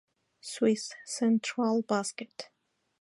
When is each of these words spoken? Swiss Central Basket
Swiss 0.41 0.95
Central 1.05 1.83
Basket 1.83 2.49